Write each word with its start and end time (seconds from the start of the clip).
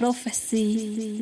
Prophecy. 0.00 1.20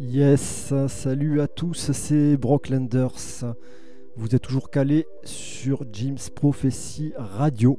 Yes, 0.00 0.72
salut 0.88 1.42
à 1.42 1.48
tous, 1.48 1.92
c'est 1.92 2.38
Brocklanders. 2.38 3.12
Vous 4.16 4.34
êtes 4.34 4.40
toujours 4.40 4.70
calés 4.70 5.06
sur 5.22 5.84
Jim's 5.92 6.30
Prophecy 6.30 7.12
Radio. 7.18 7.78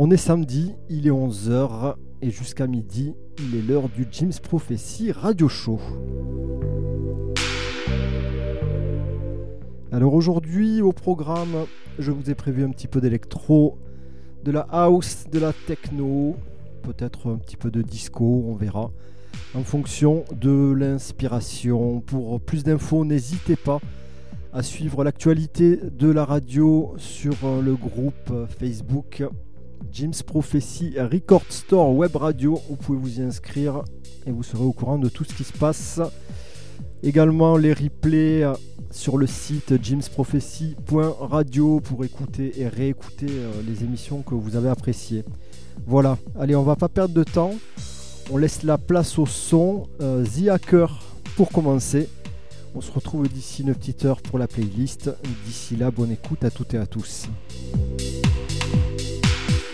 On 0.00 0.12
est 0.12 0.16
samedi, 0.16 0.76
il 0.88 1.08
est 1.08 1.10
11h 1.10 1.96
et 2.22 2.30
jusqu'à 2.30 2.68
midi, 2.68 3.14
il 3.40 3.56
est 3.58 3.62
l'heure 3.62 3.88
du 3.88 4.06
Jim's 4.08 4.38
Prophecy 4.38 5.10
Radio 5.10 5.48
Show. 5.48 5.80
Alors 9.90 10.14
aujourd'hui 10.14 10.82
au 10.82 10.92
programme, 10.92 11.66
je 11.98 12.12
vous 12.12 12.30
ai 12.30 12.36
prévu 12.36 12.62
un 12.62 12.70
petit 12.70 12.86
peu 12.86 13.00
d'électro, 13.00 13.76
de 14.44 14.52
la 14.52 14.68
house, 14.70 15.24
de 15.32 15.40
la 15.40 15.52
techno, 15.66 16.36
peut-être 16.82 17.32
un 17.32 17.38
petit 17.38 17.56
peu 17.56 17.72
de 17.72 17.82
disco, 17.82 18.44
on 18.46 18.54
verra 18.54 18.92
en 19.56 19.64
fonction 19.64 20.22
de 20.30 20.74
l'inspiration. 20.78 22.02
Pour 22.02 22.40
plus 22.40 22.62
d'infos, 22.62 23.04
n'hésitez 23.04 23.56
pas 23.56 23.80
à 24.52 24.62
suivre 24.62 25.02
l'actualité 25.02 25.76
de 25.76 26.08
la 26.08 26.24
radio 26.24 26.94
sur 26.98 27.34
euh, 27.42 27.60
le 27.60 27.74
groupe 27.74 28.32
Facebook 28.60 29.24
Jim's 29.92 30.22
Prophecy 30.22 30.94
Record 30.98 31.44
Store 31.50 31.90
Web 31.94 32.16
Radio. 32.16 32.60
Vous 32.68 32.76
pouvez 32.76 32.98
vous 32.98 33.20
y 33.20 33.22
inscrire 33.22 33.82
et 34.26 34.30
vous 34.30 34.42
serez 34.42 34.64
au 34.64 34.72
courant 34.72 34.98
de 34.98 35.08
tout 35.08 35.24
ce 35.24 35.34
qui 35.34 35.44
se 35.44 35.52
passe. 35.52 36.00
Également 37.02 37.56
les 37.56 37.72
replays 37.72 38.44
sur 38.90 39.18
le 39.18 39.26
site 39.26 39.82
jimsprophecy.radio 39.82 41.80
pour 41.80 42.04
écouter 42.04 42.60
et 42.60 42.68
réécouter 42.68 43.26
euh, 43.28 43.50
les 43.66 43.84
émissions 43.84 44.22
que 44.22 44.34
vous 44.34 44.56
avez 44.56 44.68
appréciées. 44.68 45.24
Voilà, 45.86 46.18
allez, 46.38 46.56
on 46.56 46.62
va 46.62 46.76
pas 46.76 46.88
perdre 46.88 47.14
de 47.14 47.24
temps. 47.24 47.54
On 48.30 48.36
laisse 48.36 48.62
la 48.62 48.78
place 48.78 49.18
au 49.18 49.26
son 49.26 49.88
euh, 50.00 50.24
The 50.24 50.48
Hacker 50.48 51.00
pour 51.36 51.50
commencer. 51.50 52.08
On 52.74 52.80
se 52.80 52.90
retrouve 52.92 53.28
d'ici 53.28 53.62
une 53.62 53.74
petite 53.74 54.04
heure 54.04 54.20
pour 54.20 54.38
la 54.38 54.46
playlist. 54.46 55.10
D'ici 55.46 55.76
là, 55.76 55.90
bonne 55.90 56.12
écoute 56.12 56.44
à 56.44 56.50
toutes 56.50 56.74
et 56.74 56.78
à 56.78 56.86
tous. 56.86 57.28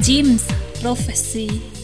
Jim's 0.04 0.46
Prophecy. 0.82 1.83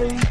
free. 0.00 0.29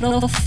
Prophecy. 0.00 0.39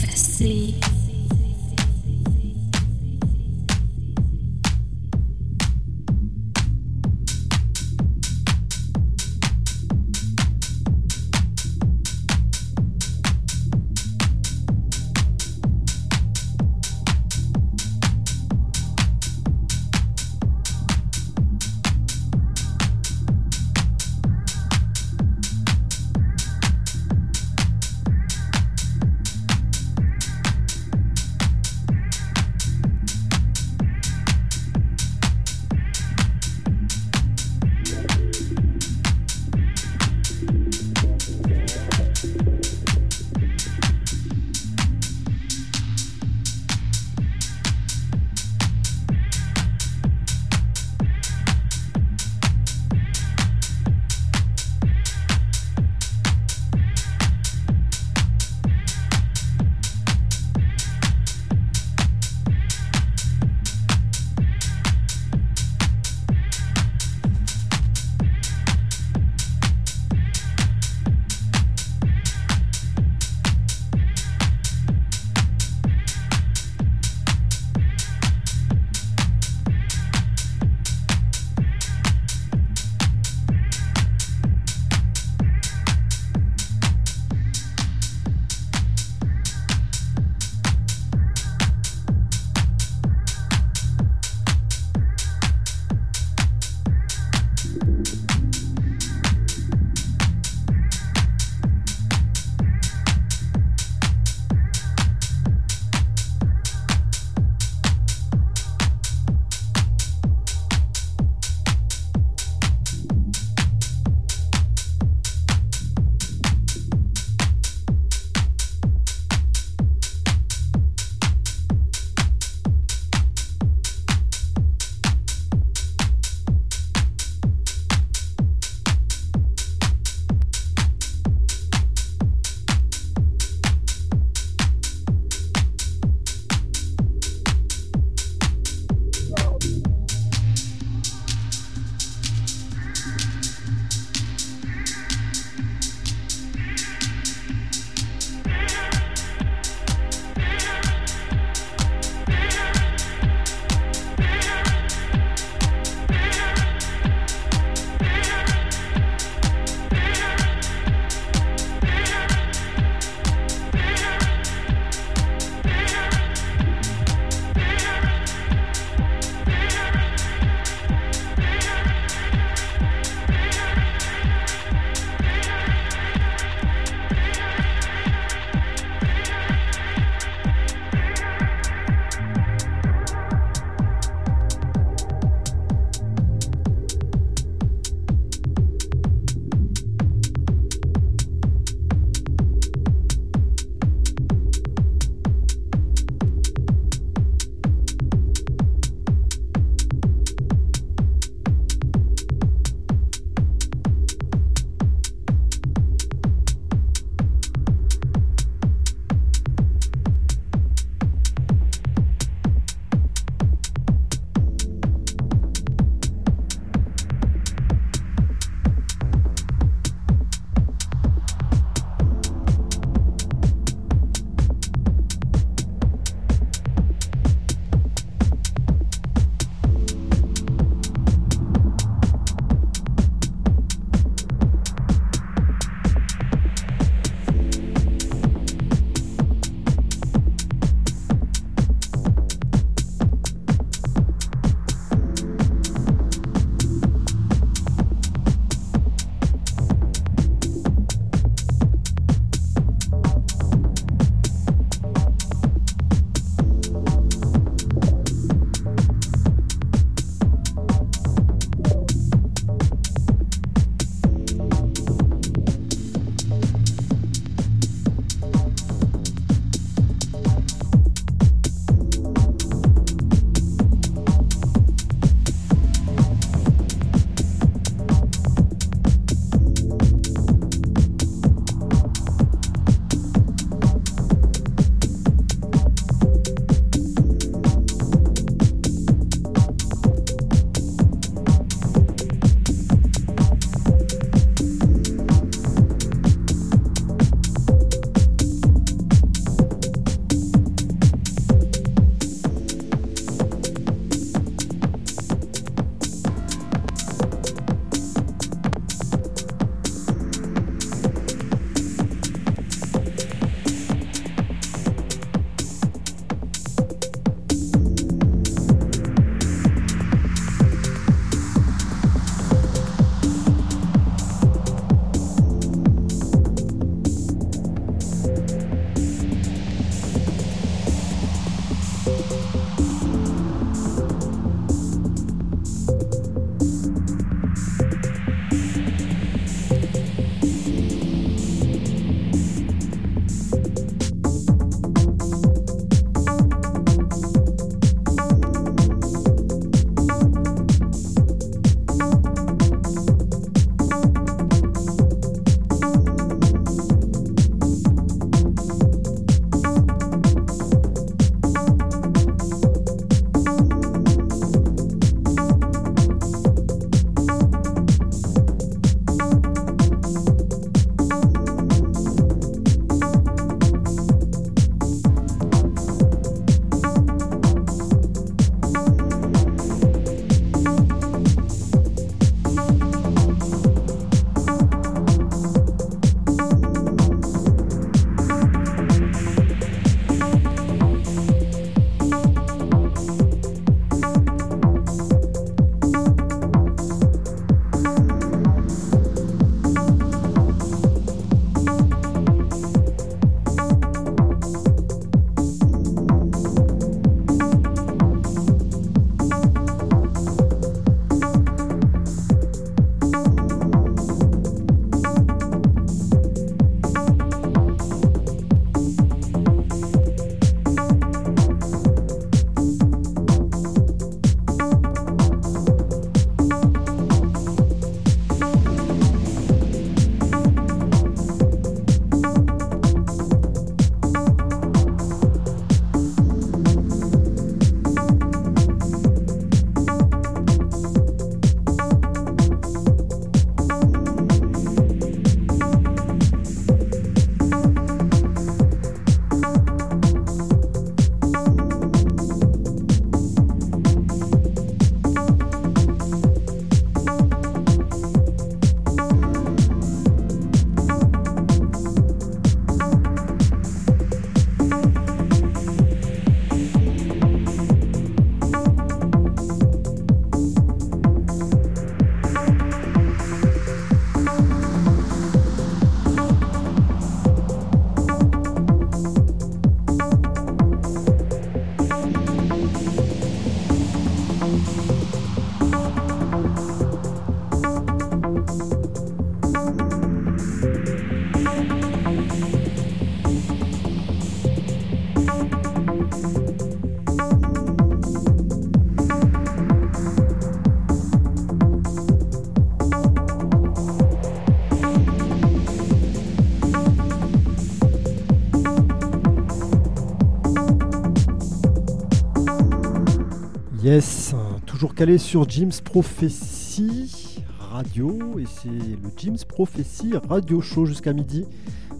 Calé 514.84 514.98
sur 514.98 515.30
Jim's 515.30 515.62
Prophecy 515.62 517.22
Radio 517.40 518.20
et 518.20 518.26
c'est 518.26 518.50
le 518.50 518.90
Jim's 518.98 519.24
Prophecy 519.24 519.94
Radio 520.10 520.42
Show 520.42 520.66
jusqu'à 520.66 520.92
midi. 520.92 521.24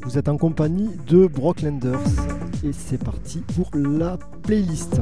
Vous 0.06 0.18
êtes 0.18 0.30
en 0.30 0.38
compagnie 0.38 0.90
de 1.08 1.28
Brocklanders 1.28 2.00
et 2.64 2.72
c'est 2.72 3.04
parti 3.04 3.44
pour 3.58 3.70
la 3.76 4.18
playlist. 4.44 5.02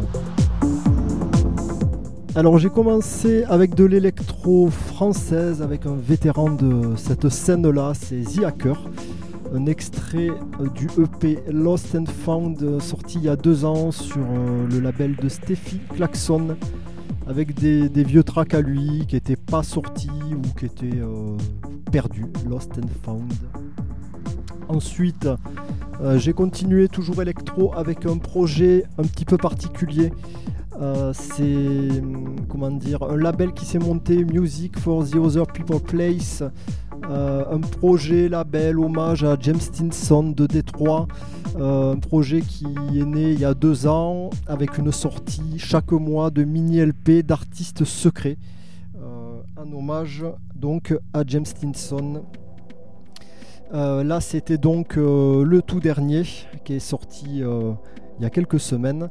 Alors 2.33 2.57
j'ai 2.57 2.71
commencé 2.71 3.43
avec 3.43 3.75
de 3.75 3.83
l'électro 3.83 4.71
française 4.71 5.61
avec 5.61 5.85
un 5.85 5.95
vétéran 5.95 6.49
de 6.49 6.95
cette 6.95 7.29
scène-là, 7.29 7.93
c'est 7.93 8.23
The 8.23 8.45
Hacker. 8.45 8.83
Un 9.53 9.67
extrait 9.67 10.31
du 10.73 10.87
EP 10.97 11.37
Lost 11.51 11.93
and 11.93 12.05
Found 12.25 12.63
euh, 12.63 12.79
sorti 12.79 13.19
il 13.19 13.25
y 13.25 13.29
a 13.29 13.35
deux 13.35 13.63
ans 13.63 13.91
sur 13.91 14.21
euh, 14.21 14.65
le 14.71 14.79
label 14.79 15.15
de 15.17 15.29
Steffi 15.29 15.77
Klaxon 15.93 16.55
avec 17.27 17.53
des, 17.53 18.03
vieux 18.03 18.23
tracks 18.23 18.53
à 18.53 18.61
lui 18.61 19.05
qui 19.07 19.15
n'étaient 19.15 19.35
pas 19.35 19.63
sortis 19.63 20.09
ou 20.31 20.57
qui 20.57 20.65
étaient 20.65 20.99
euh, 20.99 21.37
perdus, 21.91 22.27
Lost 22.49 22.71
and 22.77 22.87
Found. 23.03 23.33
Ensuite, 24.67 25.27
j'ai 26.15 26.33
continué 26.33 26.87
toujours 26.87 27.21
électro 27.21 27.73
avec 27.75 28.05
un 28.05 28.17
projet 28.17 28.85
un 28.97 29.03
petit 29.03 29.25
peu 29.25 29.37
particulier 29.37 30.11
euh, 30.81 31.13
c'est 31.13 32.01
comment 32.49 32.71
dire 32.71 33.03
un 33.03 33.17
label 33.17 33.53
qui 33.53 33.65
s'est 33.65 33.77
monté, 33.77 34.25
Music 34.25 34.79
for 34.79 35.07
the 35.07 35.15
Other 35.15 35.45
People 35.45 35.79
Place, 35.79 36.43
euh, 37.09 37.43
un 37.49 37.59
projet 37.59 38.29
label 38.29 38.79
hommage 38.79 39.23
à 39.23 39.35
James 39.39 39.59
Stinson 39.59 40.31
de 40.31 40.45
Détroit, 40.45 41.07
euh, 41.57 41.93
un 41.93 41.97
projet 41.97 42.41
qui 42.41 42.65
est 42.65 43.05
né 43.05 43.31
il 43.31 43.39
y 43.39 43.45
a 43.45 43.53
deux 43.53 43.87
ans 43.87 44.29
avec 44.47 44.77
une 44.77 44.91
sortie 44.91 45.57
chaque 45.57 45.91
mois 45.91 46.29
de 46.29 46.43
mini 46.43 46.79
LP 46.79 47.23
d'artistes 47.23 47.85
secrets, 47.85 48.37
un 49.57 49.71
hommage 49.73 50.25
donc 50.55 50.97
à 51.13 51.23
James 51.27 51.45
Stinson. 51.45 52.23
là, 53.71 54.19
c'était 54.21 54.57
donc 54.57 54.95
le 54.95 55.61
tout 55.61 55.79
dernier 55.79 56.23
qui 56.63 56.73
est 56.73 56.79
sorti 56.79 57.41
il 57.41 58.23
y 58.23 58.25
a 58.25 58.29
quelques 58.29 58.59
semaines. 58.59 59.09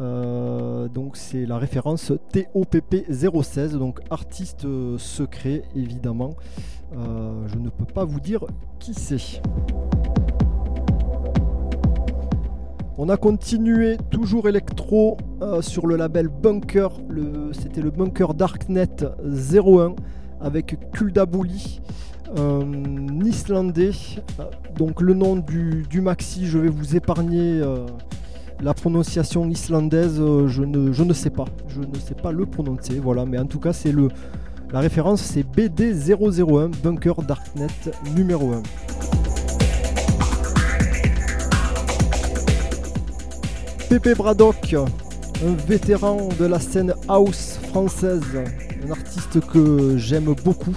Euh, 0.00 0.88
donc 0.88 1.16
c'est 1.16 1.46
la 1.46 1.58
référence 1.58 2.12
TOPP 2.32 3.04
016, 3.10 3.76
donc 3.76 4.00
artiste 4.10 4.66
secret 4.98 5.62
évidemment. 5.76 6.34
Euh, 6.96 7.46
je 7.46 7.56
ne 7.56 7.68
peux 7.68 7.84
pas 7.84 8.04
vous 8.04 8.20
dire 8.20 8.44
qui 8.78 8.94
c'est. 8.94 9.40
On 12.96 13.08
a 13.08 13.16
continué 13.16 13.96
toujours 14.10 14.48
électro 14.48 15.16
euh, 15.42 15.60
sur 15.60 15.86
le 15.86 15.96
label 15.96 16.28
Bunker, 16.28 16.90
c'était 17.52 17.80
le 17.80 17.90
Bunker 17.90 18.34
Darknet 18.34 18.96
01 19.24 19.94
avec 20.40 20.90
Kuldabouli, 20.92 21.80
un 22.36 23.20
Islandais. 23.24 23.90
donc 24.76 25.00
le 25.00 25.14
nom 25.14 25.36
du, 25.36 26.00
maxi, 26.00 26.46
je 26.46 26.58
vais 26.58 26.68
vous 26.68 26.94
épargner 26.94 27.62
la 28.62 28.74
prononciation 28.74 29.48
islandaise, 29.48 30.18
euh, 30.18 30.48
je 30.48 30.62
ne, 30.62 31.12
sais 31.12 31.30
pas. 31.30 31.46
Je 31.68 31.80
ne 31.80 31.98
sais 31.98 32.14
pas 32.14 32.32
le 32.32 32.46
prononcer, 32.46 32.98
voilà. 32.98 33.24
Mais 33.26 33.38
en 33.38 33.46
tout 33.46 33.60
cas, 33.60 33.72
c'est 33.72 33.92
le 33.92 34.08
la 34.72 34.80
référence, 34.80 35.20
c'est 35.20 35.44
BD001, 35.44 36.72
Bunker 36.82 37.22
Darknet 37.22 37.68
numéro 38.16 38.54
1. 38.54 38.62
Pepe 43.88 44.16
Braddock, 44.16 44.74
un 44.74 45.54
vétéran 45.68 46.28
de 46.40 46.46
la 46.46 46.58
scène 46.58 46.92
house 47.08 47.60
française, 47.68 48.24
un 48.84 48.90
artiste 48.90 49.38
que 49.52 49.96
j'aime 49.96 50.34
beaucoup. 50.44 50.76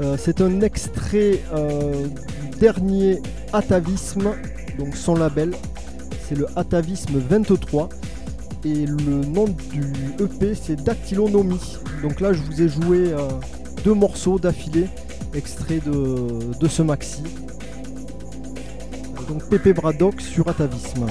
Euh, 0.00 0.16
c'est 0.18 0.40
un 0.40 0.60
extrait 0.60 1.42
euh, 1.54 2.08
du 2.08 2.58
dernier 2.58 3.22
Atavisme, 3.52 4.32
donc 4.78 4.96
son 4.96 5.14
label, 5.14 5.52
c'est 6.28 6.34
le 6.34 6.46
Atavisme 6.56 7.18
23 7.18 7.88
et 8.64 8.86
le 8.86 9.24
nom 9.26 9.44
du 9.70 9.92
EP 10.20 10.54
c'est 10.54 10.82
Dactylonomie. 10.82 11.76
Donc 12.02 12.20
là 12.20 12.32
je 12.32 12.42
vous 12.42 12.62
ai 12.62 12.68
joué 12.68 13.12
euh, 13.12 13.18
deux 13.84 13.94
morceaux 13.94 14.38
d'affilée 14.38 14.88
extraits 15.34 15.84
de, 15.84 16.68
ce 16.68 16.82
maxi. 16.82 17.22
Donc 19.28 19.44
Pepe 19.48 19.74
Braddock 19.74 20.20
sur 20.20 20.48
Atavisme. 20.48 21.06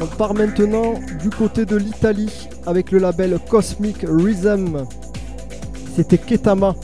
On 0.00 0.06
part 0.16 0.34
maintenant 0.34 0.94
du 1.20 1.30
côté 1.30 1.66
de 1.66 1.76
l'Italie 1.76 2.48
avec 2.66 2.92
le 2.92 2.98
label 2.98 3.38
Cosmic 3.48 4.06
Rhythm. 4.08 4.84
C'était 5.96 6.18
Ketama 6.18 6.74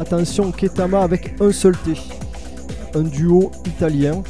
Attention, 0.00 0.50
Ketama 0.50 1.02
avec 1.02 1.34
un 1.42 1.52
seul 1.52 1.76
T. 1.76 1.92
Un 2.94 3.02
duo 3.02 3.50
italien. 3.66 4.22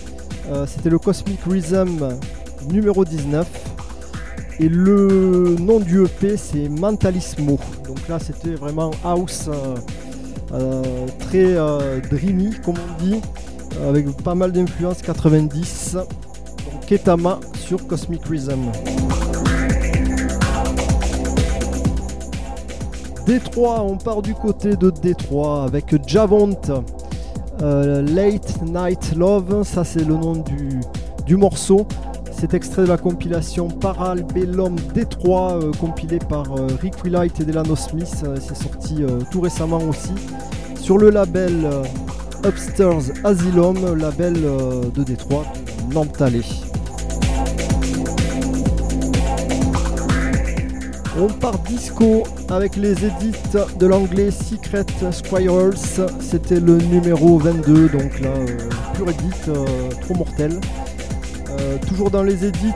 Euh, 0.50 0.66
c'était 0.66 0.90
le 0.90 0.98
Cosmic 0.98 1.38
Rhythm 1.46 2.18
numéro 2.68 3.04
19. 3.04 3.46
Et 4.58 4.68
le 4.68 5.54
nom 5.60 5.78
du 5.78 6.02
EP 6.02 6.36
c'est 6.36 6.68
Mentalismo. 6.68 7.56
Donc 7.86 8.08
là 8.08 8.18
c'était 8.18 8.56
vraiment 8.56 8.90
house 9.04 9.48
euh, 9.48 9.76
euh, 10.52 11.06
très 11.20 11.54
dreamy 12.10 12.50
comme 12.64 12.74
on 12.74 13.02
dit. 13.04 13.20
Avec 13.88 14.10
pas 14.24 14.34
mal 14.34 14.50
d'influences 14.50 15.02
90. 15.02 15.92
Donc 15.94 16.86
Ketama 16.86 17.38
sur 17.54 17.86
Cosmic 17.86 18.24
Rhythm. 18.26 18.72
Détroit, 23.26 23.82
on 23.82 23.96
part 23.96 24.22
du 24.22 24.34
côté 24.34 24.76
de 24.76 24.90
Détroit 24.90 25.64
avec 25.64 25.94
Javont. 26.06 26.56
Euh, 27.62 28.02
Late 28.02 28.62
Night 28.62 29.14
Love, 29.16 29.64
ça 29.64 29.84
c'est 29.84 30.04
le 30.04 30.14
nom 30.14 30.42
du, 31.26 31.36
morceau. 31.36 31.86
C'est 32.32 32.54
extrait 32.54 32.82
de 32.82 32.88
la 32.88 32.96
compilation 32.96 33.68
Paralbellum 33.68 34.76
Détroit, 34.94 35.58
euh, 35.62 35.72
compilé 35.78 36.18
par 36.18 36.46
euh, 36.52 36.68
Rick 36.80 36.94
Wright 37.04 37.38
et 37.38 37.44
Delano 37.44 37.76
Smith. 37.76 38.24
c'est 38.40 38.56
sorti 38.56 39.02
tout 39.30 39.40
récemment 39.40 39.82
aussi 39.82 40.12
sur 40.80 40.96
le 40.98 41.10
label 41.10 41.68
Upstairs 42.44 43.12
Asylum, 43.24 43.94
label 43.96 44.34
de 44.94 45.04
Détroit, 45.04 45.44
Nantalais. 45.92 46.69
On 51.18 51.26
part 51.26 51.58
disco 51.60 52.22
avec 52.48 52.76
les 52.76 52.92
édits 52.92 53.32
de 53.78 53.86
l'anglais 53.86 54.30
Secret 54.30 54.86
Squirrels. 55.10 55.76
C'était 56.20 56.60
le 56.60 56.78
numéro 56.78 57.36
22, 57.38 57.88
donc 57.88 58.20
là, 58.20 58.28
euh, 58.28 58.56
pure 58.94 59.10
édit, 59.10 59.30
euh, 59.48 59.64
trop 60.02 60.14
mortel. 60.14 60.60
Euh, 61.50 61.78
toujours 61.88 62.10
dans 62.12 62.22
les 62.22 62.44
édits, 62.44 62.72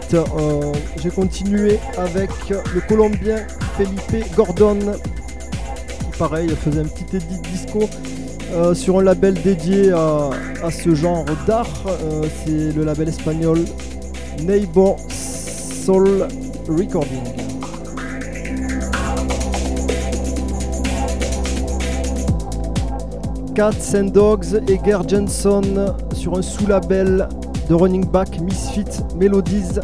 j'ai 1.01 1.11
continué 1.11 1.78
avec 1.97 2.30
le 2.74 2.80
Colombien 2.80 3.37
Felipe 3.76 4.35
Gordon, 4.35 4.78
qui 4.80 6.18
pareil 6.18 6.49
faisait 6.49 6.80
un 6.80 6.85
petit 6.85 7.16
édit 7.16 7.39
disco 7.53 7.89
sur 8.74 8.99
un 8.99 9.05
label 9.05 9.35
dédié 9.35 9.93
à, 9.93 10.30
à 10.62 10.70
ce 10.72 10.95
genre 10.95 11.24
d'art. 11.47 11.85
C'est 12.45 12.72
le 12.74 12.85
label 12.85 13.09
espagnol 13.09 13.61
Neighbor 14.43 14.97
Soul 15.09 16.26
Recording. 16.68 17.43
Cats 23.55 23.94
and 23.94 24.07
Dogs 24.07 24.61
et 24.66 24.80
Ger 24.84 24.98
Jensen 25.07 25.94
sur 26.12 26.36
un 26.36 26.42
sous-label 26.42 27.28
de 27.68 27.74
running 27.74 28.05
back 28.05 28.40
Misfit 28.40 28.84
Melodies. 29.16 29.78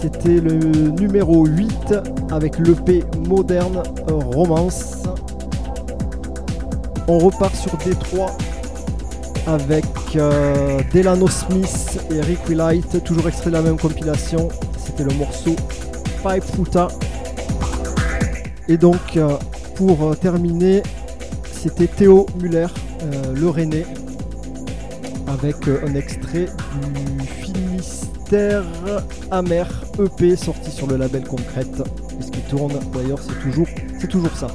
C'était 0.00 0.40
le 0.40 0.90
numéro 0.90 1.46
8 1.46 1.94
avec 2.32 2.58
l'EP 2.58 3.04
Moderne 3.28 3.84
Romance. 4.08 5.04
On 7.06 7.18
repart 7.18 7.54
sur 7.54 7.76
Détroit 7.78 8.32
avec 9.46 9.84
euh, 10.16 10.80
Delano 10.92 11.28
Smith 11.28 12.00
et 12.10 12.20
Rick 12.20 12.48
Light, 12.48 13.04
toujours 13.04 13.28
extrait 13.28 13.50
de 13.50 13.56
la 13.56 13.62
même 13.62 13.78
compilation. 13.78 14.48
C'était 14.78 15.04
le 15.04 15.14
morceau 15.14 15.54
Pipe 16.24 16.42
Futa. 16.42 16.88
Et 18.66 18.76
donc, 18.76 19.16
euh, 19.16 19.36
pour 19.76 20.02
euh, 20.02 20.14
terminer, 20.14 20.82
c'était 21.62 21.88
Théo 21.88 22.26
Muller, 22.40 22.68
euh, 23.02 23.34
le 23.34 23.50
René, 23.50 23.84
avec 25.26 25.68
euh, 25.68 25.80
un 25.86 25.94
extrait 25.94 26.46
du 27.18 27.26
Finistère 27.26 28.64
Amer 29.30 29.68
EP 29.98 30.36
sorti 30.36 30.70
sur 30.70 30.86
le 30.86 30.96
label 30.96 31.24
Concrète. 31.24 31.82
Et 32.18 32.22
ce 32.22 32.30
qui 32.30 32.40
tourne 32.42 32.72
d'ailleurs, 32.94 33.18
c'est 33.20 34.08
toujours, 34.08 34.34
ça. 34.34 34.46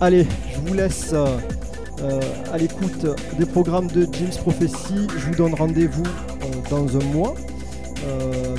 Allez, 0.00 0.28
je 0.52 0.68
vous 0.68 0.74
laisse 0.74 1.12
euh, 1.12 2.20
à 2.52 2.58
l'écoute 2.58 3.06
des 3.36 3.46
programmes 3.46 3.88
de 3.88 4.06
James 4.12 4.42
Prophecy. 4.42 5.08
Je 5.18 5.26
vous 5.26 5.34
donne 5.34 5.54
rendez-vous 5.54 6.04
dans 6.70 6.86
un 6.96 7.04
mois. 7.12 7.34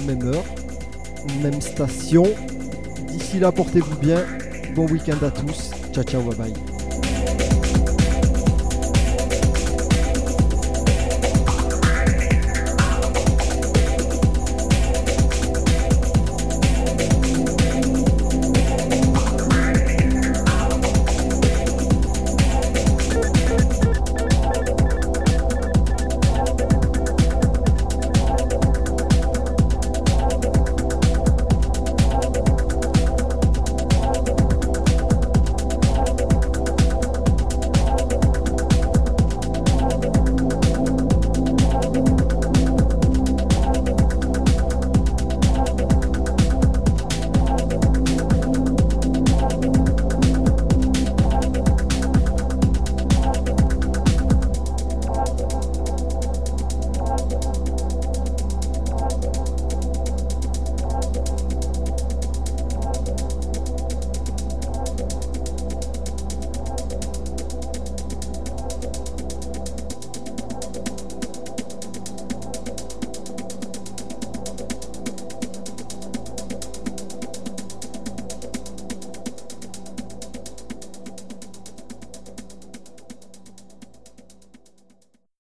même 0.06 0.28
heure, 0.28 0.44
même 1.42 1.62
station. 1.62 2.26
D'ici 3.08 3.40
là, 3.40 3.54
portez-vous 3.54 3.96
bien. 4.00 4.22
Bon 4.76 4.86
week-end 4.88 5.26
à 5.26 5.32
tous. 5.32 5.72
Ciao, 5.94 6.04
ciao, 6.04 6.22
bye 6.22 6.36
bye. 6.36 6.75